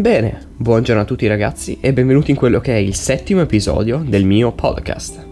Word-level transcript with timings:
Bene, 0.00 0.46
buongiorno 0.56 1.02
a 1.02 1.04
tutti 1.04 1.26
ragazzi 1.26 1.76
e 1.78 1.92
benvenuti 1.92 2.30
in 2.30 2.36
quello 2.38 2.58
che 2.58 2.72
è 2.72 2.78
il 2.78 2.94
settimo 2.94 3.42
episodio 3.42 4.02
del 4.02 4.24
mio 4.24 4.50
podcast. 4.50 5.26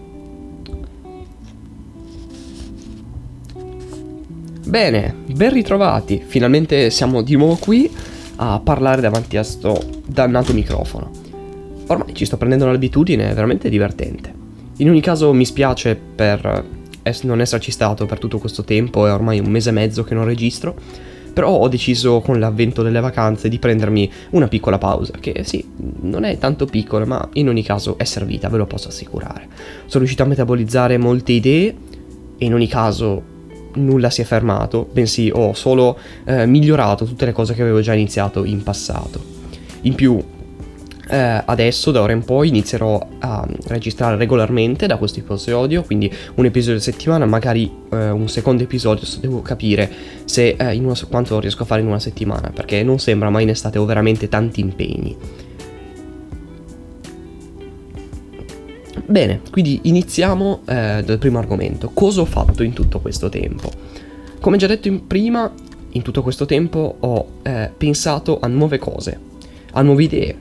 Bene, 4.67 5.15
ben 5.25 5.51
ritrovati, 5.51 6.21
finalmente 6.23 6.91
siamo 6.91 7.23
di 7.23 7.35
nuovo 7.35 7.55
qui 7.55 7.89
a 8.35 8.61
parlare 8.63 9.01
davanti 9.01 9.37
a 9.37 9.43
sto 9.43 9.83
dannato 10.05 10.53
microfono. 10.53 11.09
Ormai 11.87 12.13
ci 12.13 12.25
sto 12.25 12.37
prendendo 12.37 12.65
un'abitudine, 12.65 13.27
è 13.27 13.33
veramente 13.33 13.69
divertente. 13.69 14.31
In 14.77 14.89
ogni 14.89 15.01
caso 15.01 15.33
mi 15.33 15.45
spiace 15.45 15.95
per 15.95 16.63
non 17.23 17.41
esserci 17.41 17.71
stato 17.71 18.05
per 18.05 18.19
tutto 18.19 18.37
questo 18.37 18.63
tempo, 18.63 19.07
è 19.07 19.11
ormai 19.11 19.39
un 19.39 19.49
mese 19.49 19.69
e 19.69 19.73
mezzo 19.73 20.03
che 20.03 20.13
non 20.13 20.25
registro 20.25 20.75
però 21.33 21.49
ho 21.49 21.67
deciso 21.67 22.21
con 22.21 22.39
l'avvento 22.39 22.81
delle 22.83 22.99
vacanze 22.99 23.49
di 23.49 23.59
prendermi 23.59 24.11
una 24.31 24.47
piccola 24.47 24.77
pausa, 24.77 25.13
che 25.19 25.43
sì, 25.43 25.63
non 26.01 26.23
è 26.23 26.37
tanto 26.37 26.65
piccola, 26.65 27.05
ma 27.05 27.29
in 27.33 27.47
ogni 27.47 27.63
caso 27.63 27.97
è 27.97 28.03
servita, 28.03 28.49
ve 28.49 28.57
lo 28.57 28.65
posso 28.65 28.89
assicurare. 28.89 29.47
Sono 29.85 29.99
riuscito 29.99 30.23
a 30.23 30.25
metabolizzare 30.25 30.97
molte 30.97 31.31
idee 31.31 31.75
e 32.37 32.45
in 32.45 32.53
ogni 32.53 32.67
caso 32.67 33.37
nulla 33.73 34.09
si 34.09 34.21
è 34.21 34.23
fermato, 34.23 34.87
bensì 34.91 35.31
ho 35.33 35.53
solo 35.53 35.97
eh, 36.25 36.45
migliorato 36.45 37.05
tutte 37.05 37.25
le 37.25 37.31
cose 37.31 37.53
che 37.53 37.61
avevo 37.61 37.81
già 37.81 37.93
iniziato 37.93 38.43
in 38.43 38.63
passato. 38.63 39.37
In 39.81 39.95
più 39.95 40.21
eh, 41.09 41.41
adesso 41.43 41.91
da 41.91 42.01
ora 42.01 42.13
in 42.13 42.23
poi 42.23 42.49
inizierò 42.49 43.07
a 43.19 43.47
registrare 43.67 44.15
regolarmente 44.15 44.85
da 44.85 44.97
questo 44.97 45.19
episodio, 45.19 45.81
quindi 45.83 46.11
un 46.35 46.45
episodio 46.45 46.77
a 46.77 46.81
settimana, 46.81 47.25
magari 47.25 47.71
eh, 47.91 48.09
un 48.11 48.27
secondo 48.29 48.63
episodio, 48.63 49.07
devo 49.19 49.41
capire 49.41 49.89
se, 50.25 50.49
eh, 50.49 50.77
una, 50.77 50.93
quanto 51.09 51.39
riesco 51.39 51.63
a 51.63 51.65
fare 51.65 51.81
in 51.81 51.87
una 51.87 51.99
settimana, 51.99 52.51
perché 52.53 52.83
non 52.83 52.99
sembra 52.99 53.29
mai 53.31 53.43
in 53.43 53.49
estate 53.49 53.79
ho 53.79 53.85
veramente 53.85 54.29
tanti 54.29 54.61
impegni. 54.61 55.17
Bene, 59.05 59.41
quindi 59.49 59.79
iniziamo 59.83 60.61
eh, 60.65 61.01
dal 61.03 61.17
primo 61.17 61.39
argomento. 61.39 61.89
Cosa 61.91 62.21
ho 62.21 62.25
fatto 62.25 62.61
in 62.61 62.73
tutto 62.73 62.99
questo 62.99 63.29
tempo? 63.29 63.71
Come 64.39 64.57
già 64.57 64.67
detto 64.67 64.87
in 64.87 65.07
prima, 65.07 65.51
in 65.91 66.03
tutto 66.03 66.21
questo 66.21 66.45
tempo 66.45 66.97
ho 66.99 67.27
eh, 67.41 67.71
pensato 67.75 68.39
a 68.39 68.47
nuove 68.47 68.77
cose, 68.77 69.19
a 69.71 69.81
nuove 69.81 70.03
idee, 70.03 70.35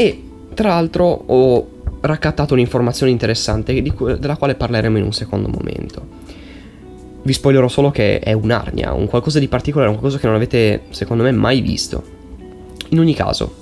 e 0.00 0.22
tra 0.54 0.70
l'altro 0.70 1.04
ho 1.26 1.68
raccattato 2.00 2.54
un'informazione 2.54 3.12
interessante 3.12 3.82
cui, 3.92 4.18
della 4.18 4.38
quale 4.38 4.54
parleremo 4.54 4.96
in 4.96 5.04
un 5.04 5.12
secondo 5.12 5.48
momento. 5.48 6.06
Vi 7.22 7.32
spoilerò 7.34 7.68
solo 7.68 7.90
che 7.90 8.18
è 8.18 8.32
un'arnia, 8.32 8.94
un 8.94 9.06
qualcosa 9.06 9.38
di 9.38 9.46
particolare, 9.46 9.90
un 9.90 9.98
qualcosa 9.98 10.18
che 10.18 10.26
non 10.26 10.36
avete 10.36 10.84
secondo 10.88 11.22
me 11.22 11.32
mai 11.32 11.60
visto. 11.60 12.02
In 12.88 12.98
ogni 12.98 13.12
caso, 13.12 13.54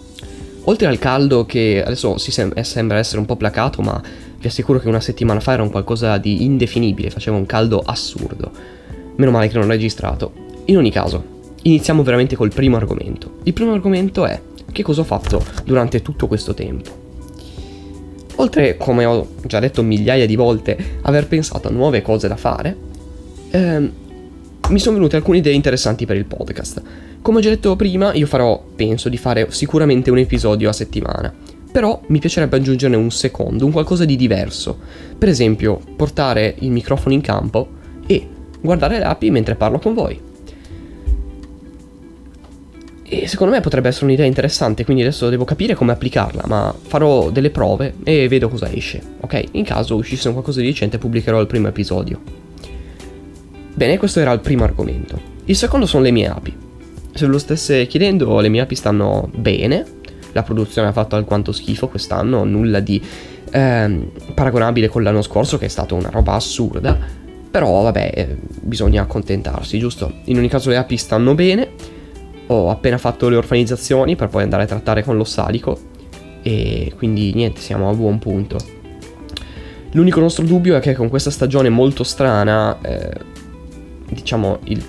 oltre 0.62 0.86
al 0.86 1.00
caldo 1.00 1.44
che 1.44 1.82
adesso 1.84 2.16
sem- 2.18 2.52
eh, 2.54 2.62
sembra 2.62 2.98
essere 2.98 3.18
un 3.18 3.26
po' 3.26 3.34
placato, 3.34 3.82
ma 3.82 4.00
vi 4.38 4.46
assicuro 4.46 4.78
che 4.78 4.86
una 4.86 5.00
settimana 5.00 5.40
fa 5.40 5.54
era 5.54 5.64
un 5.64 5.70
qualcosa 5.70 6.18
di 6.18 6.44
indefinibile, 6.44 7.10
faceva 7.10 7.36
un 7.36 7.46
caldo 7.46 7.82
assurdo. 7.84 8.52
Meno 9.16 9.32
male 9.32 9.48
che 9.48 9.54
non 9.54 9.64
ho 9.64 9.70
registrato. 9.72 10.32
In 10.66 10.76
ogni 10.76 10.92
caso, 10.92 11.20
iniziamo 11.62 12.04
veramente 12.04 12.36
col 12.36 12.54
primo 12.54 12.76
argomento. 12.76 13.38
Il 13.42 13.52
primo 13.52 13.72
argomento 13.72 14.24
è 14.24 14.40
che 14.72 14.82
cosa 14.82 15.00
ho 15.00 15.04
fatto 15.04 15.44
durante 15.64 16.02
tutto 16.02 16.26
questo 16.26 16.54
tempo. 16.54 17.06
Oltre, 18.36 18.76
come 18.76 19.04
ho 19.04 19.26
già 19.44 19.58
detto 19.58 19.82
migliaia 19.82 20.26
di 20.26 20.36
volte, 20.36 20.76
aver 21.02 21.26
pensato 21.26 21.68
a 21.68 21.72
nuove 21.72 22.02
cose 22.02 22.28
da 22.28 22.36
fare, 22.36 22.76
ehm, 23.50 23.92
mi 24.68 24.78
sono 24.78 24.96
venute 24.96 25.16
alcune 25.16 25.38
idee 25.38 25.54
interessanti 25.54 26.06
per 26.06 26.16
il 26.16 26.24
podcast. 26.24 26.82
Come 27.20 27.38
ho 27.38 27.40
già 27.40 27.48
detto 27.48 27.74
prima, 27.74 28.12
io 28.12 28.26
farò, 28.26 28.62
penso 28.76 29.08
di 29.08 29.16
fare 29.16 29.50
sicuramente 29.50 30.10
un 30.10 30.18
episodio 30.18 30.68
a 30.68 30.72
settimana. 30.72 31.34
Però 31.72 32.00
mi 32.06 32.18
piacerebbe 32.18 32.56
aggiungerne 32.56 32.96
un 32.96 33.10
secondo, 33.10 33.64
un 33.64 33.72
qualcosa 33.72 34.04
di 34.04 34.14
diverso. 34.14 34.78
Per 35.18 35.28
esempio, 35.28 35.80
portare 35.96 36.54
il 36.60 36.70
microfono 36.70 37.14
in 37.14 37.20
campo 37.20 37.68
e 38.06 38.26
guardare 38.60 38.98
le 38.98 39.04
api 39.04 39.30
mentre 39.30 39.56
parlo 39.56 39.78
con 39.78 39.94
voi. 39.94 40.27
E 43.10 43.26
secondo 43.26 43.54
me 43.54 43.62
potrebbe 43.62 43.88
essere 43.88 44.04
un'idea 44.04 44.26
interessante, 44.26 44.84
quindi 44.84 45.02
adesso 45.02 45.30
devo 45.30 45.44
capire 45.44 45.74
come 45.74 45.92
applicarla, 45.92 46.42
ma 46.46 46.74
farò 46.78 47.30
delle 47.30 47.48
prove 47.48 47.94
e 48.04 48.28
vedo 48.28 48.50
cosa 48.50 48.70
esce. 48.70 49.00
Ok, 49.20 49.44
in 49.52 49.64
caso 49.64 49.96
uscisse 49.96 50.30
qualcosa 50.30 50.60
di 50.60 50.66
decente 50.66 50.98
pubblicherò 50.98 51.40
il 51.40 51.46
primo 51.46 51.68
episodio. 51.68 52.20
Bene, 53.72 53.96
questo 53.96 54.20
era 54.20 54.30
il 54.32 54.40
primo 54.40 54.64
argomento. 54.64 55.18
Il 55.46 55.56
secondo 55.56 55.86
sono 55.86 56.02
le 56.02 56.10
mie 56.10 56.28
api. 56.28 56.54
Se 57.14 57.24
ve 57.24 57.32
lo 57.32 57.38
stesse 57.38 57.86
chiedendo, 57.86 58.40
le 58.40 58.50
mie 58.50 58.60
api 58.60 58.74
stanno 58.74 59.30
bene. 59.34 59.86
La 60.32 60.42
produzione 60.42 60.88
ha 60.88 60.92
fatto 60.92 61.16
alquanto 61.16 61.52
schifo 61.52 61.88
quest'anno, 61.88 62.44
nulla 62.44 62.80
di 62.80 63.02
ehm, 63.50 64.10
paragonabile 64.34 64.88
con 64.88 65.02
l'anno 65.02 65.22
scorso, 65.22 65.56
che 65.56 65.64
è 65.64 65.68
stata 65.68 65.94
una 65.94 66.10
roba 66.10 66.34
assurda. 66.34 66.98
Però 67.50 67.82
vabbè, 67.84 68.10
eh, 68.14 68.36
bisogna 68.60 69.00
accontentarsi, 69.00 69.78
giusto? 69.78 70.12
In 70.24 70.36
ogni 70.36 70.48
caso 70.48 70.68
le 70.68 70.76
api 70.76 70.98
stanno 70.98 71.34
bene 71.34 71.96
ho 72.48 72.70
appena 72.70 72.98
fatto 72.98 73.28
le 73.28 73.36
orfanizzazioni 73.36 74.16
per 74.16 74.28
poi 74.28 74.42
andare 74.42 74.64
a 74.64 74.66
trattare 74.66 75.02
con 75.02 75.16
l'ossalico 75.16 75.78
e 76.42 76.92
quindi 76.96 77.32
niente, 77.34 77.60
siamo 77.60 77.88
a 77.90 77.94
buon 77.94 78.18
punto. 78.18 78.58
L'unico 79.92 80.20
nostro 80.20 80.44
dubbio 80.44 80.76
è 80.76 80.80
che 80.80 80.94
con 80.94 81.08
questa 81.08 81.30
stagione 81.30 81.68
molto 81.68 82.04
strana, 82.04 82.78
eh, 82.82 83.10
diciamo, 84.08 84.58
il, 84.64 84.82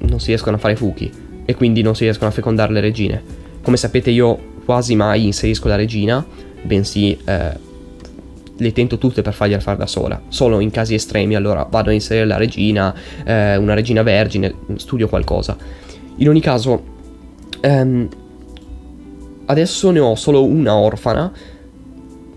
non 0.00 0.18
si 0.20 0.28
riescono 0.28 0.56
a 0.56 0.58
fare 0.58 0.76
fuchi 0.76 1.10
e 1.44 1.54
quindi 1.54 1.82
non 1.82 1.94
si 1.94 2.04
riescono 2.04 2.30
a 2.30 2.32
fecondare 2.32 2.72
le 2.72 2.80
regine. 2.80 3.22
Come 3.62 3.76
sapete 3.76 4.10
io 4.10 4.38
quasi 4.64 4.94
mai 4.94 5.26
inserisco 5.26 5.68
la 5.68 5.76
regina, 5.76 6.24
bensì 6.62 7.18
eh, 7.24 7.68
le 8.56 8.72
tento 8.72 8.98
tutte 8.98 9.22
per 9.22 9.32
fargliela 9.32 9.60
fare 9.60 9.78
da 9.78 9.86
sola. 9.86 10.20
Solo 10.28 10.60
in 10.60 10.70
casi 10.70 10.94
estremi 10.94 11.34
allora 11.34 11.66
vado 11.68 11.90
a 11.90 11.92
inserire 11.92 12.26
la 12.26 12.36
regina, 12.36 12.94
eh, 13.24 13.56
una 13.56 13.74
regina 13.74 14.02
vergine, 14.02 14.54
studio 14.76 15.08
qualcosa. 15.08 15.56
In 16.20 16.28
ogni 16.28 16.40
caso, 16.40 16.82
ehm, 17.60 18.08
adesso 19.46 19.90
ne 19.90 20.00
ho 20.00 20.14
solo 20.14 20.44
una 20.44 20.74
orfana. 20.74 21.32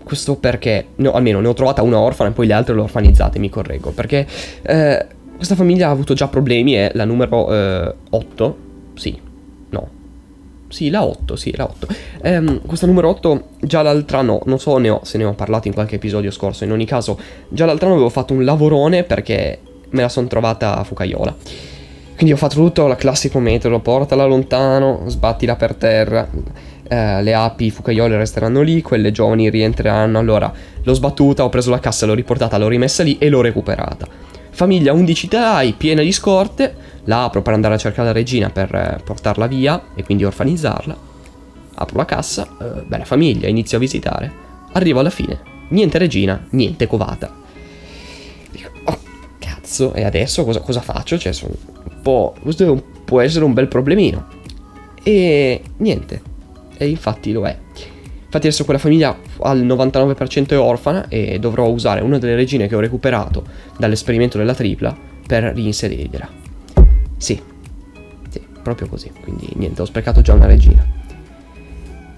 Questo 0.02 0.36
perché, 0.36 0.86
no, 0.96 1.12
almeno 1.12 1.40
ne 1.40 1.48
ho 1.48 1.54
trovata 1.54 1.82
una 1.82 1.98
orfana 1.98 2.30
e 2.30 2.32
poi 2.32 2.46
le 2.46 2.54
altre 2.54 2.74
le 2.74 2.80
ho 2.80 2.84
orfanizzate, 2.84 3.38
mi 3.38 3.50
correggo. 3.50 3.90
Perché 3.90 4.26
eh, 4.62 5.06
questa 5.36 5.54
famiglia 5.54 5.88
ha 5.88 5.90
avuto 5.90 6.14
già 6.14 6.28
problemi, 6.28 6.72
è 6.72 6.92
la 6.94 7.04
numero 7.04 7.52
eh, 7.52 7.94
8. 8.08 8.56
Sì, 8.94 9.18
no. 9.70 9.88
Sì, 10.68 10.88
la 10.88 11.04
8, 11.04 11.36
sì, 11.36 11.54
la 11.54 11.64
8. 11.64 11.86
Ehm, 12.22 12.60
questa 12.64 12.86
numero 12.86 13.10
8 13.10 13.48
già 13.60 13.82
l'altra 13.82 14.22
no, 14.22 14.40
non 14.46 14.58
so 14.58 14.78
ne 14.78 14.88
ho, 14.88 15.00
se 15.04 15.18
ne 15.18 15.24
ho 15.24 15.34
parlato 15.34 15.68
in 15.68 15.74
qualche 15.74 15.96
episodio 15.96 16.30
scorso. 16.30 16.64
In 16.64 16.72
ogni 16.72 16.86
caso, 16.86 17.18
già 17.50 17.66
l'altra 17.66 17.86
anno 17.86 17.96
avevo 17.96 18.10
fatto 18.10 18.32
un 18.32 18.44
lavorone 18.44 19.04
perché 19.04 19.58
me 19.90 20.00
la 20.00 20.08
sono 20.08 20.26
trovata 20.26 20.78
a 20.78 20.84
Fucaiola. 20.84 21.36
Quindi 22.14 22.32
ho 22.32 22.36
fatto 22.36 22.54
tutto 22.54 22.86
il 22.86 22.96
classico 22.96 23.40
metodo, 23.40 23.80
portala 23.80 24.24
lontano, 24.24 25.02
sbattila 25.06 25.56
per 25.56 25.74
terra, 25.74 26.28
eh, 26.86 27.22
le 27.22 27.34
api 27.34 27.70
fucaiole 27.70 28.16
resteranno 28.16 28.60
lì, 28.60 28.82
quelle 28.82 29.10
giovani 29.10 29.50
rientreranno, 29.50 30.18
allora 30.18 30.52
l'ho 30.82 30.92
sbattuta, 30.94 31.44
ho 31.44 31.48
preso 31.48 31.70
la 31.70 31.80
cassa, 31.80 32.06
l'ho 32.06 32.14
riportata, 32.14 32.56
l'ho 32.56 32.68
rimessa 32.68 33.02
lì 33.02 33.18
e 33.18 33.28
l'ho 33.28 33.40
recuperata. 33.40 34.06
Famiglia 34.50 34.92
11 34.92 35.28
telai, 35.28 35.72
piena 35.72 36.02
di 36.02 36.12
scorte, 36.12 36.74
la 37.04 37.24
apro 37.24 37.42
per 37.42 37.54
andare 37.54 37.74
a 37.74 37.78
cercare 37.78 38.08
la 38.08 38.14
regina 38.14 38.50
per 38.50 38.72
eh, 38.72 39.00
portarla 39.02 39.48
via 39.48 39.82
e 39.96 40.04
quindi 40.04 40.24
orfanizzarla. 40.24 40.96
Apro 41.76 41.96
la 41.96 42.04
cassa, 42.04 42.46
eh, 42.60 42.82
bella 42.86 43.04
famiglia, 43.04 43.48
inizio 43.48 43.78
a 43.78 43.80
visitare. 43.80 44.32
Arrivo 44.72 45.00
alla 45.00 45.10
fine, 45.10 45.40
niente 45.70 45.98
regina, 45.98 46.46
niente 46.50 46.86
covata. 46.86 47.42
Cazzo, 49.74 49.92
e 49.92 50.04
adesso 50.04 50.44
cosa, 50.44 50.60
cosa 50.60 50.80
faccio? 50.80 51.18
Cioè, 51.18 51.32
sono 51.32 51.52
po', 52.00 52.34
questo 52.40 52.80
può 53.04 53.20
essere 53.20 53.44
un 53.44 53.52
bel 53.52 53.66
problemino. 53.66 54.28
E 55.02 55.60
niente, 55.78 56.22
e 56.76 56.88
infatti 56.88 57.32
lo 57.32 57.44
è. 57.44 57.58
Infatti 58.24 58.46
adesso 58.46 58.64
quella 58.64 58.78
famiglia 58.78 59.16
al 59.40 59.64
99% 59.64 60.48
è 60.48 60.58
orfana 60.58 61.08
e 61.08 61.40
dovrò 61.40 61.68
usare 61.68 62.02
una 62.02 62.18
delle 62.18 62.36
regine 62.36 62.68
che 62.68 62.76
ho 62.76 62.80
recuperato 62.80 63.44
dall'esperimento 63.76 64.38
della 64.38 64.54
tripla 64.54 64.96
per 65.26 65.42
reinserirgliela. 65.42 66.28
Sì, 67.16 67.40
sì, 68.28 68.40
proprio 68.62 68.86
così. 68.86 69.10
Quindi 69.20 69.48
niente, 69.54 69.82
ho 69.82 69.86
sprecato 69.86 70.20
già 70.20 70.34
una 70.34 70.46
regina. 70.46 70.86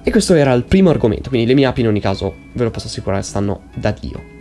E 0.02 0.10
questo 0.10 0.34
era 0.34 0.52
il 0.52 0.64
primo 0.64 0.90
argomento, 0.90 1.30
quindi 1.30 1.46
le 1.46 1.54
mie 1.54 1.64
api 1.64 1.80
in 1.80 1.88
ogni 1.88 2.00
caso, 2.00 2.34
ve 2.52 2.64
lo 2.64 2.70
posso 2.70 2.86
assicurare, 2.86 3.22
stanno 3.22 3.62
da 3.74 3.92
Dio. 3.98 4.34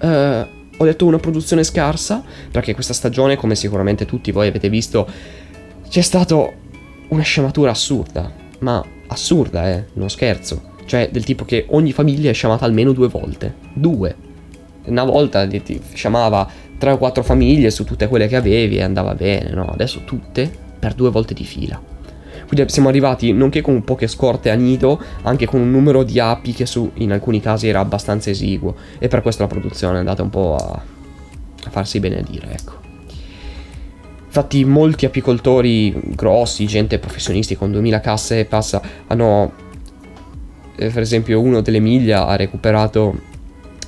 Uh, 0.00 0.60
ho 0.82 0.84
detto 0.84 1.06
una 1.06 1.18
produzione 1.18 1.64
scarsa, 1.64 2.22
perché 2.50 2.74
questa 2.74 2.92
stagione, 2.92 3.36
come 3.36 3.54
sicuramente 3.54 4.04
tutti 4.04 4.32
voi 4.32 4.48
avete 4.48 4.68
visto, 4.68 5.08
c'è 5.88 6.00
stato 6.00 6.52
una 7.08 7.22
scematura 7.22 7.70
assurda. 7.70 8.30
Ma 8.58 8.84
assurda, 9.06 9.70
eh, 9.70 9.84
non 9.94 10.10
scherzo. 10.10 10.70
Cioè, 10.84 11.08
del 11.10 11.24
tipo 11.24 11.44
che 11.44 11.66
ogni 11.70 11.92
famiglia 11.92 12.30
è 12.30 12.34
sciamata 12.34 12.64
almeno 12.64 12.92
due 12.92 13.08
volte. 13.08 13.54
Due. 13.72 14.14
Una 14.84 15.04
volta 15.04 15.46
ti 15.46 15.80
sciamava 15.92 16.48
tre 16.76 16.90
o 16.90 16.98
quattro 16.98 17.22
famiglie 17.22 17.70
su 17.70 17.84
tutte 17.84 18.08
quelle 18.08 18.26
che 18.26 18.36
avevi 18.36 18.76
e 18.76 18.82
andava 18.82 19.14
bene, 19.14 19.50
no? 19.50 19.66
Adesso 19.66 20.02
tutte 20.04 20.50
per 20.78 20.94
due 20.94 21.10
volte 21.10 21.34
di 21.34 21.44
fila. 21.44 21.80
Quindi 22.52 22.70
siamo 22.70 22.90
arrivati 22.90 23.32
nonché 23.32 23.62
con 23.62 23.82
poche 23.82 24.06
scorte 24.06 24.50
a 24.50 24.54
nido, 24.54 25.00
anche 25.22 25.46
con 25.46 25.58
un 25.58 25.70
numero 25.70 26.02
di 26.02 26.20
api 26.20 26.52
che 26.52 26.66
su, 26.66 26.90
in 26.96 27.10
alcuni 27.10 27.40
casi 27.40 27.66
era 27.66 27.80
abbastanza 27.80 28.28
esiguo. 28.28 28.74
E 28.98 29.08
per 29.08 29.22
questo 29.22 29.40
la 29.40 29.48
produzione 29.48 29.94
è 29.94 29.98
andata 30.00 30.22
un 30.22 30.28
po' 30.28 30.56
a, 30.56 30.82
a 31.64 31.70
farsi 31.70 31.98
benedire, 31.98 32.52
ecco. 32.52 32.72
Infatti 34.26 34.66
molti 34.66 35.06
apicoltori 35.06 35.98
grossi, 36.14 36.66
gente 36.66 36.98
professionisti 36.98 37.56
con 37.56 37.72
2000 37.72 38.00
casse 38.00 38.44
passa, 38.44 38.82
hanno 39.06 39.52
eh, 40.76 40.90
per 40.90 41.00
esempio 41.00 41.40
uno 41.40 41.62
dell'Emilia 41.62 42.26
ha 42.26 42.36
recuperato 42.36 43.18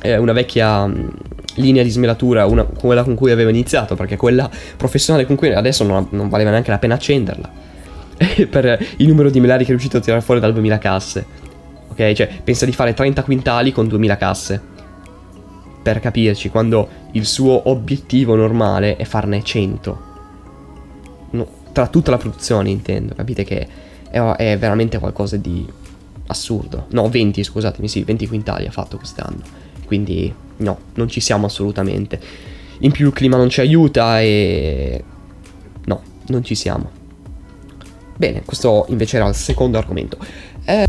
eh, 0.01 0.17
una 0.17 0.33
vecchia 0.33 0.87
mh, 0.87 1.13
linea 1.57 1.83
di 1.83 1.91
smelatura, 1.91 2.47
una, 2.47 2.65
quella 2.65 3.03
con 3.03 3.15
cui 3.15 3.31
aveva 3.31 3.51
iniziato, 3.51 3.95
perché 3.95 4.17
quella 4.17 4.49
professionale 4.79 5.27
con 5.27 5.37
cui 5.37 5.53
adesso 5.53 5.85
non, 5.85 6.07
non 6.13 6.31
valeva 6.31 6.49
neanche 6.49 6.71
la 6.71 6.79
pena 6.79 6.95
accenderla. 6.95 7.73
per 8.49 8.87
il 8.97 9.07
numero 9.09 9.31
di 9.31 9.41
melari 9.41 9.65
che 9.65 9.69
è 9.69 9.71
riuscito 9.71 9.99
a 9.99 10.01
tirare 10.01 10.23
fuori 10.23 10.41
dal 10.41 10.53
2000 10.53 10.79
casse. 10.79 11.27
Ok, 11.89 12.13
cioè 12.13 12.29
pensa 12.43 12.65
di 12.65 12.73
fare 12.73 12.95
30 12.95 13.23
quintali 13.23 13.73
con 13.73 13.87
2000 13.87 14.17
casse. 14.17 14.63
Per 15.83 16.01
capirci, 16.01 16.49
quando 16.49 16.89
il 17.13 17.27
suo 17.27 17.69
obiettivo 17.69 18.35
normale 18.35 18.97
è 18.97 19.05
farne 19.05 19.43
100 19.43 20.13
no, 21.35 21.47
tra 21.73 21.87
tutta 21.89 22.11
la 22.11 22.17
produzione 22.17 22.71
intendo, 22.71 23.15
capite 23.15 23.45
che 23.45 23.69
è, 24.11 24.19
è, 24.19 24.59
veramente 24.59 24.99
qualcosa 24.99 25.37
di 25.37 25.67
assurdo. 26.29 26.87
No, 26.91 27.09
20, 27.09 27.43
scusatemi, 27.43 27.89
sì, 27.89 28.03
20 28.03 28.27
quintali 28.27 28.67
ha 28.67 28.71
fatto 28.71 28.97
quest'anno. 28.97 29.43
Quindi 29.87 30.33
no, 30.59 30.79
non 30.95 31.09
ci 31.09 31.21
siamo 31.21 31.47
assolutamente. 31.47 32.21
In 32.79 32.93
più 32.93 33.09
il 33.09 33.13
clima 33.13 33.37
non 33.37 33.49
ci 33.49 33.61
aiuta 33.61 34.21
e... 34.21 35.03
No, 35.85 36.03
non 36.29 36.43
ci 36.43 36.55
siamo. 36.55 37.03
Bene, 38.17 38.43
questo 38.45 38.87
invece 38.89 39.17
era 39.17 39.27
il 39.27 39.35
secondo 39.35 39.79
argomento. 39.79 40.19
Eh... 40.65 40.87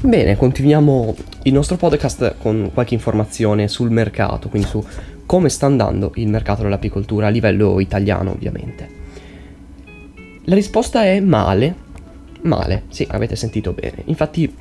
Bene, 0.00 0.36
continuiamo 0.36 1.14
il 1.44 1.52
nostro 1.52 1.76
podcast 1.76 2.36
con 2.38 2.70
qualche 2.72 2.94
informazione 2.94 3.68
sul 3.68 3.90
mercato, 3.90 4.48
quindi 4.48 4.68
su 4.68 4.84
come 5.24 5.48
sta 5.48 5.66
andando 5.66 6.12
il 6.16 6.28
mercato 6.28 6.62
dell'apicoltura 6.62 7.26
a 7.26 7.30
livello 7.30 7.80
italiano 7.80 8.30
ovviamente. 8.32 8.88
La 10.44 10.54
risposta 10.54 11.04
è 11.04 11.18
male, 11.20 11.74
male, 12.42 12.84
sì, 12.88 13.06
avete 13.10 13.34
sentito 13.36 13.72
bene. 13.72 14.02
Infatti 14.04 14.54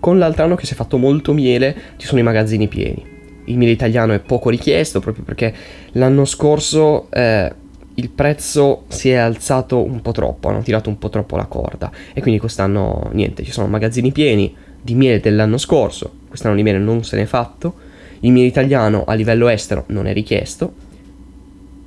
con 0.00 0.18
l'altro 0.18 0.44
anno 0.44 0.54
che 0.54 0.66
si 0.66 0.74
è 0.74 0.76
fatto 0.76 0.98
molto 0.98 1.32
miele 1.32 1.74
ci 1.96 2.06
sono 2.06 2.20
i 2.20 2.24
magazzini 2.24 2.68
pieni. 2.68 3.12
Il 3.44 3.56
miele 3.56 3.72
italiano 3.72 4.12
è 4.12 4.20
poco 4.20 4.50
richiesto 4.50 5.00
proprio 5.00 5.24
perché 5.24 5.54
l'anno 5.92 6.24
scorso 6.24 7.10
eh, 7.10 7.52
il 7.96 8.10
prezzo 8.10 8.84
si 8.88 9.10
è 9.10 9.14
alzato 9.14 9.82
un 9.82 10.00
po' 10.00 10.12
troppo, 10.12 10.48
hanno 10.48 10.62
tirato 10.62 10.88
un 10.88 10.98
po' 10.98 11.08
troppo 11.10 11.36
la 11.36 11.46
corda 11.46 11.92
e 12.12 12.20
quindi 12.20 12.40
quest'anno 12.40 13.10
niente, 13.12 13.44
ci 13.44 13.52
sono 13.52 13.68
magazzini 13.68 14.10
pieni 14.10 14.54
di 14.80 14.94
miele 14.94 15.20
dell'anno 15.20 15.58
scorso, 15.58 16.10
quest'anno 16.28 16.56
di 16.56 16.62
miele 16.62 16.78
non 16.78 17.04
se 17.04 17.16
n'è 17.16 17.24
fatto 17.24 17.92
il 18.20 18.32
mio 18.32 18.44
italiano 18.44 19.04
a 19.04 19.14
livello 19.14 19.48
estero 19.48 19.84
non 19.88 20.06
è 20.06 20.12
richiesto 20.12 20.72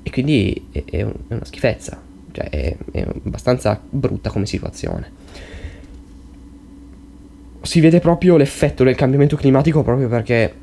e 0.04 0.10
quindi 0.10 0.68
è, 0.72 0.84
è 0.86 1.02
una 1.04 1.44
schifezza, 1.44 2.02
cioè 2.32 2.50
è, 2.50 2.76
è 2.92 3.06
abbastanza 3.26 3.80
brutta 3.90 4.30
come 4.30 4.46
situazione. 4.46 5.26
Si 7.62 7.82
vede 7.82 8.00
proprio 8.00 8.38
l'effetto 8.38 8.86
del 8.86 8.96
cambiamento 8.96 9.36
climatico 9.36 9.84
proprio 9.84 10.08
perché 10.08 10.54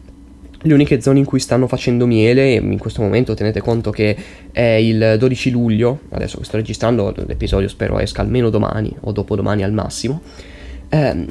le 0.67 0.73
uniche 0.73 1.01
zone 1.01 1.19
in 1.19 1.25
cui 1.27 1.41
stanno 1.41 1.67
facendo 1.67 2.07
miele, 2.07 2.55
in 2.55 2.79
questo 2.79 3.03
momento 3.03 3.35
tenete 3.35 3.61
conto 3.61 3.91
che 3.91 4.17
è 4.51 4.63
il 4.63 5.17
12 5.19 5.51
luglio, 5.51 6.01
adesso 6.11 6.39
che 6.39 6.45
sto 6.45 6.57
registrando 6.57 7.13
l'episodio 7.27 7.69
spero 7.69 7.99
esca 7.99 8.23
almeno 8.23 8.49
domani 8.49 8.95
o 9.01 9.13
dopodomani 9.13 9.63
al 9.63 9.73
massimo, 9.73 10.23
ehm, 10.89 11.27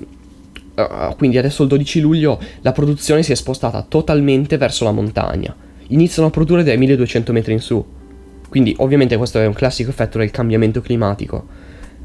Uh, 0.76 1.16
quindi 1.18 1.38
adesso 1.38 1.62
il 1.62 1.70
12 1.70 2.00
luglio 2.00 2.42
la 2.62 2.72
produzione 2.72 3.22
si 3.22 3.32
è 3.32 3.36
spostata 3.36 3.86
totalmente 3.88 4.58
verso 4.58 4.84
la 4.84 4.92
montagna. 4.92 5.56
Iniziano 5.90 6.30
a 6.30 6.32
produrre 6.32 6.64
dai 6.64 6.80
1200 6.80 7.32
metri 7.32 7.54
in 7.54 7.60
su. 7.60 7.86
Quindi 8.50 8.74
ovviamente 8.80 9.16
questo 9.16 9.40
è 9.40 9.46
un 9.46 9.54
classico 9.54 9.92
effetto 9.92 10.18
del 10.18 10.32
cambiamento 10.32 10.82
climatico. 10.82 11.46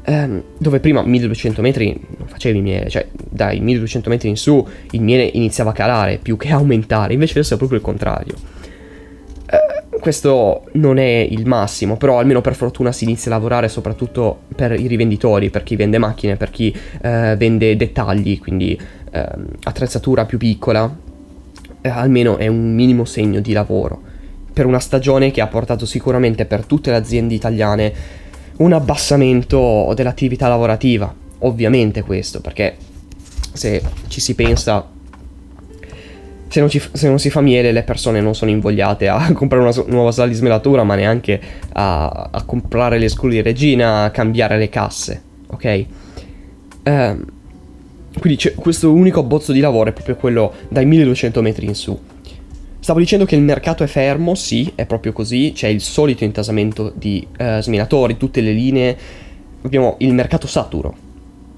Um, 0.05 0.43
dove 0.57 0.79
prima 0.79 1.03
1200 1.03 1.61
metri 1.61 1.99
non 2.17 2.27
facevi 2.27 2.61
miele, 2.61 2.89
cioè 2.89 3.05
dai 3.11 3.59
1200 3.59 4.09
metri 4.09 4.29
in 4.29 4.37
su 4.37 4.65
il 4.91 5.01
miele 5.01 5.29
iniziava 5.33 5.69
a 5.69 5.73
calare 5.73 6.19
più 6.21 6.35
che 6.37 6.49
aumentare, 6.49 7.13
invece 7.13 7.33
adesso 7.33 7.53
è 7.53 7.57
proprio 7.57 7.77
il 7.77 7.83
contrario 7.83 8.35
questo 9.99 10.63
non 10.73 10.97
è 10.97 11.27
il 11.29 11.45
massimo, 11.45 11.97
però 11.97 12.19
almeno 12.19 12.41
per 12.41 12.55
fortuna 12.55 12.91
si 12.91 13.03
inizia 13.03 13.31
a 13.31 13.35
lavorare 13.35 13.67
soprattutto 13.67 14.39
per 14.55 14.79
i 14.79 14.87
rivenditori, 14.87 15.49
per 15.49 15.63
chi 15.63 15.75
vende 15.75 15.97
macchine, 15.97 16.37
per 16.37 16.49
chi 16.49 16.75
eh, 17.01 17.35
vende 17.37 17.75
dettagli, 17.75 18.39
quindi 18.39 18.79
eh, 19.11 19.27
attrezzatura 19.63 20.25
più 20.25 20.37
piccola, 20.37 20.93
eh, 21.81 21.89
almeno 21.89 22.37
è 22.37 22.47
un 22.47 22.73
minimo 22.73 23.05
segno 23.05 23.39
di 23.39 23.51
lavoro. 23.51 24.01
Per 24.51 24.65
una 24.65 24.79
stagione 24.79 25.31
che 25.31 25.41
ha 25.41 25.47
portato 25.47 25.85
sicuramente 25.85 26.45
per 26.45 26.65
tutte 26.65 26.89
le 26.89 26.97
aziende 26.97 27.33
italiane 27.33 27.93
un 28.59 28.73
abbassamento 28.73 29.91
dell'attività 29.95 30.47
lavorativa, 30.47 31.13
ovviamente 31.39 32.01
questo, 32.01 32.41
perché 32.41 32.75
se 33.53 33.81
ci 34.07 34.21
si 34.21 34.35
pensa 34.35 34.87
se 36.49 36.59
non, 36.59 36.69
ci, 36.69 36.81
se 36.91 37.07
non, 37.07 37.19
si 37.19 37.29
fa 37.29 37.41
miele 37.41 37.71
le 37.71 37.83
persone 37.83 38.21
non 38.21 38.33
sono 38.33 38.49
invogliate 38.49 39.07
a 39.07 39.31
comprare 39.33 39.63
una 39.63 39.85
nuova 39.87 40.11
sala 40.11 40.27
di 40.27 40.33
smelatura, 40.33 40.83
ma 40.83 40.95
neanche 40.95 41.39
a, 41.73 42.29
a 42.31 42.43
comprare 42.43 42.97
le 42.97 43.07
sculi 43.07 43.35
di 43.35 43.41
regina, 43.41 44.03
a 44.03 44.09
cambiare 44.09 44.57
le 44.57 44.69
casse, 44.69 45.21
ok? 45.47 45.85
Eh, 46.83 47.17
quindi 48.19 48.53
questo 48.55 48.91
unico 48.91 49.23
bozzo 49.23 49.51
di 49.51 49.59
lavoro 49.59 49.91
è 49.91 49.93
proprio 49.93 50.15
quello 50.15 50.53
dai 50.67 50.85
1200 50.85 51.41
metri 51.41 51.67
in 51.67 51.75
su. 51.75 51.97
Stavo 52.89 53.03
dicendo 53.03 53.25
che 53.25 53.35
il 53.35 53.43
mercato 53.43 53.83
è 53.83 53.85
fermo, 53.85 54.33
sì, 54.33 54.71
è 54.73 54.87
proprio 54.87 55.13
così, 55.13 55.51
c'è 55.53 55.67
il 55.67 55.79
solito 55.79 56.23
intasamento 56.23 56.91
di 56.95 57.23
eh, 57.37 57.59
sminatori, 57.61 58.17
tutte 58.17 58.41
le 58.41 58.51
linee, 58.51 58.97
abbiamo 59.61 59.97
il 59.99 60.11
mercato 60.11 60.47
saturo, 60.47 60.95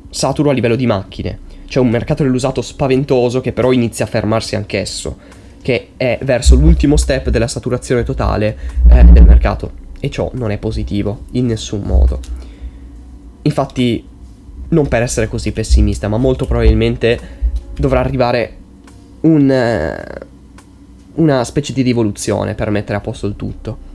saturo 0.09 0.49
a 0.49 0.51
livello 0.51 0.75
di 0.75 0.85
macchine 0.85 1.39
c'è 1.71 1.79
un 1.79 1.87
mercato 1.87 2.23
dell'usato 2.23 2.61
spaventoso 2.61 3.39
che 3.39 3.53
però 3.53 3.71
inizia 3.71 4.03
a 4.03 4.09
fermarsi 4.09 4.57
anch'esso, 4.57 5.17
che 5.61 5.91
è 5.95 6.19
verso 6.23 6.55
l'ultimo 6.55 6.97
step 6.97 7.29
della 7.29 7.47
saturazione 7.47 8.03
totale 8.03 8.57
eh, 8.89 9.05
del 9.05 9.23
mercato. 9.23 9.71
E 10.01 10.09
ciò 10.09 10.29
non 10.33 10.51
è 10.51 10.57
positivo, 10.57 11.27
in 11.31 11.45
nessun 11.45 11.79
modo. 11.83 12.19
Infatti, 13.43 14.05
non 14.67 14.85
per 14.89 15.01
essere 15.01 15.29
così 15.29 15.53
pessimista, 15.53 16.09
ma 16.09 16.17
molto 16.17 16.45
probabilmente 16.45 17.17
dovrà 17.73 18.01
arrivare 18.01 18.57
un, 19.21 19.49
eh, 19.49 20.20
una 21.15 21.43
specie 21.43 21.73
di 21.73 21.81
rivoluzione 21.81 22.55
per 22.55 22.69
mettere 22.69 22.97
a 22.97 23.01
posto 23.01 23.27
il 23.27 23.35
tutto. 23.35 23.89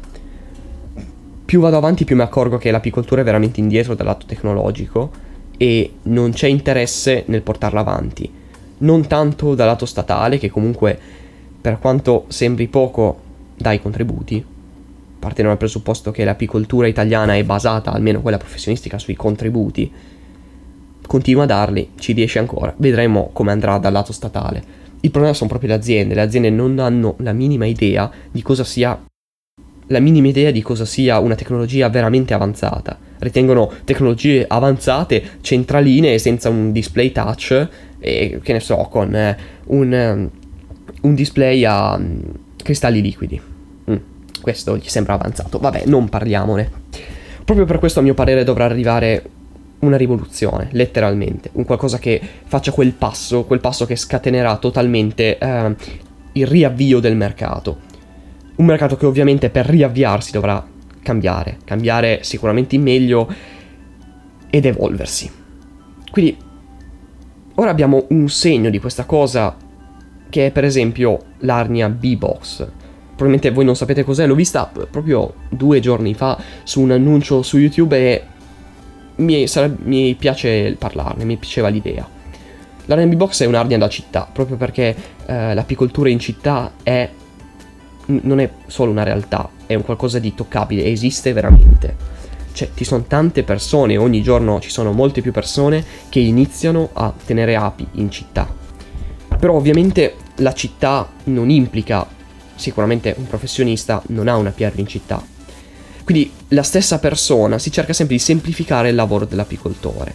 Più 1.44 1.60
vado 1.60 1.76
avanti, 1.76 2.04
più 2.04 2.16
mi 2.16 2.22
accorgo 2.22 2.58
che 2.58 2.70
l'apicoltura 2.70 3.20
è 3.20 3.24
veramente 3.24 3.60
indietro 3.60 3.94
dal 3.94 4.06
lato 4.06 4.26
tecnologico 4.26 5.10
e 5.56 5.92
non 6.02 6.32
c'è 6.32 6.48
interesse 6.48 7.22
nel 7.26 7.42
portarla 7.42 7.80
avanti. 7.80 8.30
Non 8.78 9.06
tanto 9.06 9.54
dal 9.54 9.68
lato 9.68 9.86
statale, 9.86 10.38
che 10.38 10.50
comunque, 10.50 10.98
per 11.60 11.78
quanto 11.78 12.24
sembri 12.28 12.66
poco, 12.66 13.20
dà 13.56 13.72
i 13.72 13.80
contributi. 13.80 14.44
Partendo 15.18 15.50
dal 15.50 15.58
presupposto 15.58 16.10
che 16.10 16.24
l'apicoltura 16.24 16.88
italiana 16.88 17.36
è 17.36 17.44
basata, 17.44 17.92
almeno 17.92 18.20
quella 18.20 18.38
professionistica, 18.38 18.98
sui 18.98 19.14
contributi. 19.14 19.90
Continua 21.06 21.44
a 21.44 21.46
darli, 21.46 21.90
ci 21.98 22.12
riesce 22.12 22.38
ancora. 22.38 22.74
Vedremo 22.76 23.30
come 23.32 23.52
andrà 23.52 23.78
dal 23.78 23.92
lato 23.92 24.12
statale. 24.12 24.75
Il 25.00 25.10
problema 25.10 25.34
sono 25.34 25.48
proprio 25.48 25.70
le 25.70 25.76
aziende. 25.76 26.14
Le 26.14 26.22
aziende 26.22 26.50
non 26.50 26.78
hanno 26.78 27.14
la 27.18 27.32
minima 27.32 27.66
idea 27.66 28.10
di 28.30 28.42
cosa 28.42 28.64
sia 28.64 28.98
la 29.88 30.00
minima 30.00 30.26
idea 30.28 30.50
di 30.50 30.62
cosa 30.62 30.84
sia 30.84 31.18
una 31.18 31.34
tecnologia 31.34 31.88
veramente 31.88 32.34
avanzata. 32.34 32.98
Ritengono 33.18 33.72
tecnologie 33.84 34.44
avanzate, 34.46 35.22
centraline 35.40 36.18
senza 36.18 36.48
un 36.48 36.72
display 36.72 37.12
touch 37.12 37.68
e 37.98 38.40
che 38.42 38.52
ne 38.52 38.60
so, 38.60 38.76
con 38.90 39.14
eh, 39.14 39.36
un, 39.66 39.92
um, 39.92 40.30
un, 41.02 41.14
display 41.14 41.64
a 41.64 41.94
um, 41.94 42.20
cristalli 42.56 43.00
liquidi. 43.00 43.40
Mm, 43.90 43.96
questo 44.40 44.76
gli 44.76 44.88
sembra 44.88 45.14
avanzato. 45.14 45.58
Vabbè, 45.58 45.84
non 45.86 46.08
parliamone. 46.08 46.70
Proprio 47.44 47.64
per 47.64 47.78
questo 47.78 48.00
a 48.00 48.02
mio 48.02 48.14
parere 48.14 48.42
dovrà 48.42 48.64
arrivare 48.64 49.22
una 49.80 49.96
rivoluzione, 49.96 50.68
letteralmente, 50.72 51.50
un 51.52 51.64
qualcosa 51.64 51.98
che 51.98 52.20
faccia 52.44 52.72
quel 52.72 52.92
passo, 52.92 53.44
quel 53.44 53.60
passo 53.60 53.86
che 53.86 53.96
scatenerà 53.96 54.56
totalmente 54.56 55.38
eh, 55.38 55.74
il 56.32 56.46
riavvio 56.46 57.00
del 57.00 57.16
mercato 57.16 57.86
un 58.56 58.66
mercato 58.66 58.96
che 58.96 59.06
ovviamente 59.06 59.50
per 59.50 59.66
riavviarsi 59.66 60.32
dovrà 60.32 60.64
cambiare, 61.02 61.58
cambiare 61.64 62.20
sicuramente 62.22 62.74
in 62.74 62.82
meglio 62.82 63.28
ed 64.48 64.64
evolversi. 64.64 65.30
Quindi 66.10 66.36
ora 67.54 67.70
abbiamo 67.70 68.06
un 68.10 68.28
segno 68.28 68.70
di 68.70 68.78
questa 68.78 69.04
cosa 69.04 69.56
che 70.28 70.46
è 70.46 70.50
per 70.50 70.64
esempio 70.64 71.18
l'Arnia 71.38 71.88
B-Box. 71.88 72.66
Probabilmente 73.08 73.50
voi 73.50 73.64
non 73.64 73.76
sapete 73.76 74.04
cos'è, 74.04 74.26
l'ho 74.26 74.34
vista 74.34 74.66
proprio 74.66 75.34
due 75.48 75.80
giorni 75.80 76.14
fa 76.14 76.38
su 76.64 76.80
un 76.80 76.90
annuncio 76.90 77.42
su 77.42 77.58
YouTube 77.58 77.96
e 77.96 78.24
mi, 79.16 79.46
sareb- 79.46 79.84
mi 79.84 80.14
piace 80.14 80.74
parlarne, 80.78 81.24
mi 81.24 81.36
piaceva 81.36 81.68
l'idea. 81.68 82.08
L'R&B 82.86 83.14
Box 83.14 83.42
è 83.42 83.46
un'arnia 83.46 83.78
da 83.78 83.88
città, 83.88 84.28
proprio 84.32 84.56
perché 84.56 84.94
eh, 85.26 85.54
l'apicoltura 85.54 86.08
in 86.08 86.20
città 86.20 86.72
è, 86.82 87.08
non 88.06 88.38
è 88.38 88.50
solo 88.66 88.92
una 88.92 89.02
realtà, 89.02 89.48
è 89.66 89.74
un 89.74 89.82
qualcosa 89.82 90.18
di 90.18 90.34
toccabile, 90.34 90.84
esiste 90.84 91.32
veramente. 91.32 92.14
Cioè, 92.52 92.70
ci 92.74 92.84
sono 92.84 93.04
tante 93.06 93.42
persone, 93.42 93.96
ogni 93.96 94.22
giorno 94.22 94.60
ci 94.60 94.70
sono 94.70 94.92
molte 94.92 95.20
più 95.20 95.32
persone 95.32 95.84
che 96.08 96.20
iniziano 96.20 96.90
a 96.92 97.12
tenere 97.24 97.56
api 97.56 97.86
in 97.92 98.10
città. 98.10 98.48
Però 99.38 99.54
ovviamente 99.54 100.14
la 100.36 100.54
città 100.54 101.08
non 101.24 101.50
implica, 101.50 102.06
sicuramente 102.54 103.14
un 103.18 103.26
professionista 103.26 104.02
non 104.08 104.28
ha 104.28 104.36
una 104.36 104.50
PR 104.50 104.72
in 104.76 104.86
città. 104.86 105.34
Quindi 106.06 106.30
la 106.50 106.62
stessa 106.62 107.00
persona 107.00 107.58
si 107.58 107.72
cerca 107.72 107.92
sempre 107.92 108.14
di 108.14 108.22
semplificare 108.22 108.90
il 108.90 108.94
lavoro 108.94 109.24
dell'apicoltore. 109.24 110.14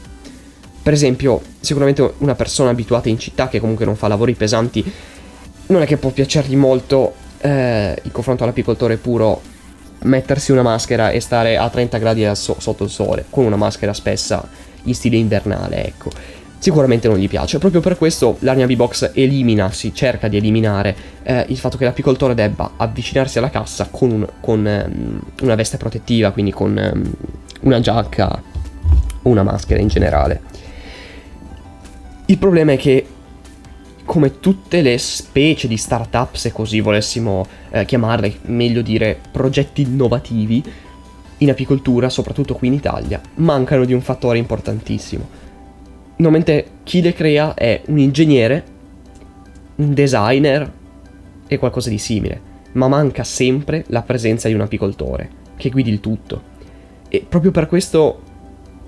Per 0.81 0.93
esempio, 0.93 1.41
sicuramente 1.59 2.13
una 2.19 2.33
persona 2.33 2.69
abituata 2.69 3.09
in 3.09 3.19
città 3.19 3.49
che 3.49 3.59
comunque 3.59 3.83
non 3.83 3.97
fa 3.97 4.07
lavori 4.07 4.33
pesanti, 4.33 4.89
non 5.67 5.81
è 5.81 5.85
che 5.85 5.97
può 5.97 6.11
piacergli 6.11 6.55
molto 6.55 7.13
eh, 7.41 7.99
in 8.01 8.11
confronto 8.11 8.43
all'apicoltore 8.43 8.95
puro 8.95 9.41
mettersi 10.03 10.53
una 10.53 10.61
maschera 10.61 11.09
e 11.09 11.19
stare 11.19 11.57
a 11.57 11.67
30 11.67 11.97
gradi 11.97 12.25
so- 12.35 12.55
sotto 12.57 12.85
il 12.85 12.89
sole 12.89 13.25
con 13.29 13.43
una 13.43 13.57
maschera 13.57 13.91
spessa 13.91 14.47
in 14.83 14.95
stile 14.95 15.17
invernale, 15.17 15.87
ecco. 15.87 16.09
Sicuramente 16.61 17.07
non 17.07 17.17
gli 17.17 17.27
piace. 17.27 17.57
Proprio 17.57 17.81
per 17.81 17.97
questo 17.97 18.37
l'Arnia 18.41 18.67
V-Box 18.67 19.13
elimina, 19.15 19.71
si 19.71 19.95
cerca 19.95 20.27
di 20.27 20.37
eliminare 20.37 20.95
eh, 21.23 21.43
il 21.47 21.57
fatto 21.57 21.75
che 21.75 21.85
l'apicoltore 21.85 22.35
debba 22.35 22.73
avvicinarsi 22.77 23.39
alla 23.39 23.49
cassa 23.49 23.87
con, 23.89 24.11
un, 24.11 24.27
con 24.39 24.59
um, 24.59 25.19
una 25.41 25.55
veste 25.55 25.77
protettiva, 25.77 26.29
quindi 26.29 26.51
con 26.51 26.91
um, 26.93 27.11
una 27.61 27.79
giacca 27.79 28.43
o 29.23 29.27
una 29.27 29.41
maschera 29.41 29.81
in 29.81 29.87
generale. 29.87 30.41
Il 32.27 32.37
problema 32.37 32.73
è 32.73 32.77
che, 32.77 33.07
come 34.05 34.39
tutte 34.39 34.83
le 34.83 34.99
specie 34.99 35.67
di 35.67 35.77
startup, 35.77 36.35
se 36.35 36.51
così 36.51 36.79
volessimo 36.79 37.43
eh, 37.71 37.85
chiamarle, 37.85 38.37
meglio 38.43 38.83
dire 38.83 39.19
progetti 39.31 39.81
innovativi, 39.81 40.63
in 41.37 41.49
apicoltura, 41.49 42.07
soprattutto 42.09 42.53
qui 42.53 42.67
in 42.67 42.75
Italia, 42.75 43.19
mancano 43.37 43.83
di 43.83 43.93
un 43.93 44.01
fattore 44.01 44.37
importantissimo. 44.37 45.40
Normalmente 46.21 46.65
chi 46.83 47.01
le 47.01 47.13
crea 47.13 47.55
è 47.55 47.81
un 47.87 47.97
ingegnere, 47.97 48.63
un 49.77 49.91
designer 49.91 50.71
e 51.47 51.57
qualcosa 51.57 51.89
di 51.89 51.97
simile, 51.97 52.39
ma 52.73 52.87
manca 52.87 53.23
sempre 53.23 53.85
la 53.87 54.03
presenza 54.03 54.47
di 54.47 54.53
un 54.53 54.61
apicoltore 54.61 55.29
che 55.57 55.71
guidi 55.71 55.89
il 55.89 55.99
tutto. 55.99 56.49
E 57.09 57.25
proprio 57.27 57.49
per 57.49 57.65
questo 57.65 58.21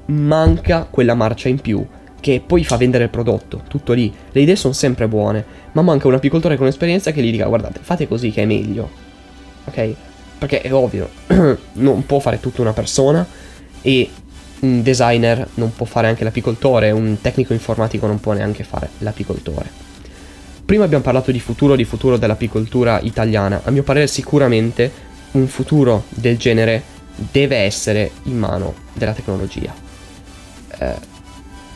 manca 0.06 0.88
quella 0.88 1.16
marcia 1.16 1.50
in 1.50 1.60
più 1.60 1.84
che 2.20 2.42
poi 2.46 2.64
fa 2.64 2.78
vendere 2.78 3.06
il 3.06 3.10
prodotto, 3.10 3.64
tutto 3.68 3.94
lì. 3.94 4.14
Le 4.32 4.42
idee 4.42 4.56
sono 4.56 4.74
sempre 4.74 5.08
buone, 5.08 5.44
ma 5.72 5.82
manca 5.82 6.08
un 6.08 6.14
apicoltore 6.14 6.56
con 6.56 6.68
esperienza 6.68 7.12
che 7.12 7.24
gli 7.24 7.32
dica 7.32 7.48
guardate, 7.48 7.80
fate 7.82 8.08
così 8.08 8.30
che 8.30 8.44
è 8.44 8.46
meglio. 8.46 8.92
Ok? 9.66 9.96
Perché 10.38 10.62
è 10.62 10.72
ovvio, 10.72 11.10
non 11.74 12.06
può 12.06 12.20
fare 12.20 12.40
tutta 12.40 12.62
una 12.62 12.74
persona 12.74 13.26
e 13.82 14.08
un 14.64 14.82
designer 14.82 15.48
non 15.56 15.74
può 15.74 15.86
fare 15.86 16.08
anche 16.08 16.24
l'apicoltore, 16.24 16.92
un 16.92 17.18
tecnico 17.22 17.54
informatico 17.54 18.08
non 18.08 18.20
può 18.20 18.34
neanche 18.34 18.64
fare 18.64 18.90
l'apicoltore. 19.00 19.70
Prima 20.66 20.86
abbiamo 20.86 21.04
parlato 21.04 21.32
di 21.32 21.40
futuro, 21.40 21.76
di 21.76 21.84
futuro 21.84 22.18
dell'apicoltura 22.18 23.00
italiana. 23.02 23.62
A 23.66 23.72
mio 23.72 23.84
parere 23.84 24.08
sicuramente 24.08 24.92
un 25.32 25.48
futuro 25.48 26.06
del 26.10 26.38
genere 26.38 26.82
deve 27.32 27.58
essere 27.58 28.12
in 28.24 28.38
mano 28.38 28.74
della 28.94 29.12
tecnologia. 29.12 29.74
Eh, 30.78 30.96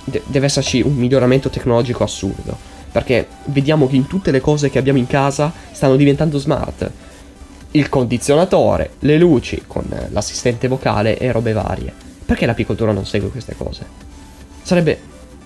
de- 0.06 0.24
deve 0.26 0.46
esserci 0.46 0.82
un 0.82 0.96
miglioramento 0.96 1.50
tecnologico 1.50 2.04
assurdo. 2.04 2.58
Perché 2.90 3.28
vediamo 3.46 3.88
che 3.88 3.98
in 3.98 4.08
tutte 4.08 4.32
le 4.32 4.40
cose 4.40 4.70
che 4.70 4.80
abbiamo 4.80 4.98
in 4.98 5.08
casa 5.08 5.52
stanno 5.72 5.98
diventando 5.98 6.38
smart. 6.38 6.90
Il 7.72 7.90
condizionatore, 7.90 8.92
le 9.00 9.18
luci 9.18 9.64
con 9.68 9.86
l'assistente 10.10 10.70
vocale 10.70 11.18
e 11.18 11.32
robe 11.34 11.52
varie. 11.52 12.07
Perché 12.28 12.46
l'apicoltura 12.46 12.92
non 12.92 13.06
segue 13.06 13.30
queste 13.30 13.56
cose? 13.56 13.86
Sarebbe 14.62 15.00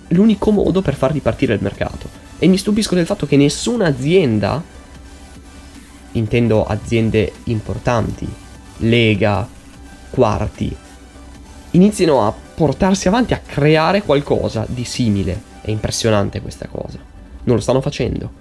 l'unico 0.07 0.49
modo 0.49 0.81
per 0.81 0.95
far 0.95 1.11
ripartire 1.11 1.53
il 1.53 1.61
mercato. 1.61 2.09
E 2.39 2.47
mi 2.47 2.57
stupisco 2.57 2.95
del 2.95 3.05
fatto 3.05 3.27
che 3.27 3.37
nessuna 3.37 3.85
azienda, 3.85 4.63
intendo 6.13 6.65
aziende 6.65 7.31
importanti, 7.43 8.27
Lega, 8.77 9.47
Quarti, 10.09 10.75
inizino 11.71 12.25
a 12.25 12.33
portarsi 12.33 13.07
avanti, 13.07 13.35
a 13.35 13.41
creare 13.45 14.01
qualcosa 14.01 14.65
di 14.67 14.83
simile. 14.83 15.39
È 15.61 15.69
impressionante 15.69 16.41
questa 16.41 16.67
cosa. 16.67 16.97
Non 17.43 17.57
lo 17.57 17.61
stanno 17.61 17.81
facendo. 17.81 18.31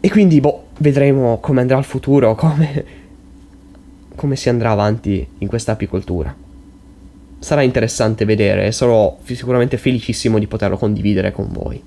E 0.00 0.10
quindi, 0.10 0.38
boh, 0.38 0.66
vedremo 0.80 1.38
come 1.40 1.62
andrà 1.62 1.78
il 1.78 1.84
futuro, 1.84 2.34
come, 2.34 2.84
come 4.14 4.36
si 4.36 4.50
andrà 4.50 4.72
avanti 4.72 5.26
in 5.38 5.48
questa 5.48 5.72
apicoltura. 5.72 6.43
Sarà 7.44 7.60
interessante 7.60 8.24
vedere 8.24 8.64
e 8.64 8.72
sarò 8.72 9.18
sicuramente 9.22 9.76
felicissimo 9.76 10.38
di 10.38 10.46
poterlo 10.46 10.78
condividere 10.78 11.30
con 11.30 11.48
voi. 11.52 11.78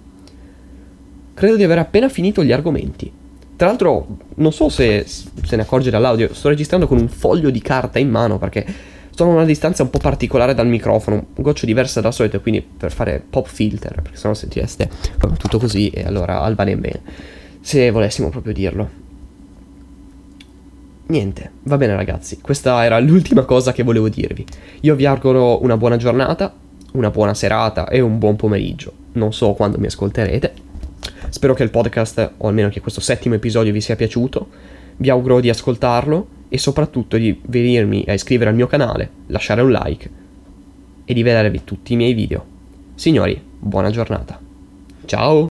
Credo 1.34 1.56
di 1.56 1.64
aver 1.64 1.80
appena 1.80 2.10
finito 2.10 2.44
gli 2.44 2.52
argomenti. 2.52 3.12
Tra 3.56 3.66
l'altro, 3.66 4.06
non 4.36 4.54
so 4.54 4.70
se 4.70 5.04
se 5.04 5.56
ne 5.56 5.64
accorge 5.64 5.90
dall'audio, 5.90 6.32
sto 6.32 6.50
registrando 6.50 6.86
con 6.86 7.00
un 7.00 7.08
foglio 7.08 7.50
di 7.50 7.60
carta 7.60 7.98
in 7.98 8.08
mano 8.08 8.38
perché 8.38 8.64
sono 9.10 9.32
a 9.32 9.34
una 9.34 9.46
distanza 9.46 9.82
un 9.82 9.90
po' 9.90 9.98
particolare 9.98 10.54
dal 10.54 10.68
microfono, 10.68 11.16
un 11.16 11.44
goccio 11.44 11.66
diversa 11.66 12.02
dal 12.02 12.14
solito, 12.14 12.40
quindi 12.40 12.62
per 12.62 12.92
fare 12.92 13.20
pop 13.28 13.48
filter, 13.48 14.00
perché 14.04 14.16
sennò 14.16 14.36
sentireste 14.36 14.88
tutto 15.40 15.58
così 15.58 15.90
e 15.90 16.04
allora 16.04 16.42
al 16.42 16.54
bene 16.54 16.78
bene, 16.78 17.02
se 17.62 17.90
volessimo 17.90 18.30
proprio 18.30 18.54
dirlo. 18.54 19.06
Niente, 21.10 21.52
va 21.64 21.78
bene 21.78 21.96
ragazzi, 21.96 22.40
questa 22.42 22.84
era 22.84 23.00
l'ultima 23.00 23.44
cosa 23.44 23.72
che 23.72 23.84
volevo 23.84 24.10
dirvi. 24.10 24.46
Io 24.82 24.96
vi 24.96 25.06
auguro 25.06 25.64
una 25.64 25.78
buona 25.78 25.96
giornata, 25.96 26.54
una 26.94 27.10
buona 27.10 27.34
serata 27.34 27.88
e 27.88 28.02
un 28.02 28.18
buon 28.18 28.36
pomeriggio. 28.36 28.92
Non 29.14 29.32
so 29.32 29.54
quando 29.54 29.78
mi 29.78 29.86
ascolterete. 29.86 30.54
Spero 31.30 31.54
che 31.54 31.64
il 31.64 31.70
podcast, 31.70 32.34
o 32.38 32.48
almeno 32.48 32.68
che 32.68 32.82
questo 32.82 33.00
settimo 33.00 33.36
episodio 33.36 33.72
vi 33.72 33.80
sia 33.80 33.96
piaciuto. 33.96 34.48
Vi 34.98 35.10
auguro 35.10 35.40
di 35.40 35.50
ascoltarlo 35.50 36.28
e 36.50 36.58
soprattutto 36.58 37.18
di 37.18 37.40
venirmi 37.46 38.04
a 38.08 38.14
iscrivere 38.14 38.50
al 38.50 38.56
mio 38.56 38.68
canale, 38.68 39.10
lasciare 39.28 39.62
un 39.62 39.72
like 39.72 40.10
e 41.06 41.14
di 41.14 41.24
vedervi 41.24 41.64
tutti 41.64 41.94
i 41.94 41.96
miei 41.96 42.14
video. 42.14 42.44
Signori, 42.96 43.42
buona 43.60 43.92
giornata. 43.92 44.38
Ciao! 45.06 45.46